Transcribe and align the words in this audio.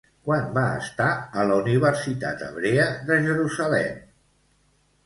Quan 0.27 0.45
va 0.53 0.63
estar 0.77 1.09
a 1.41 1.45
la 1.51 1.57
Universitat 1.65 2.43
Hebrea 2.49 2.89
de 3.13 3.21
Jerusalem? 3.29 4.03